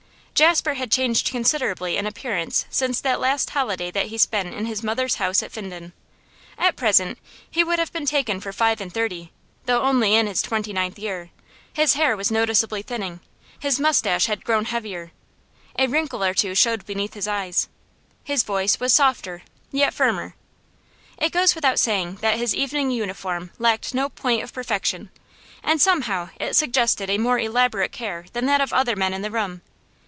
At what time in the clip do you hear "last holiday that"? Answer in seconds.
3.19-4.07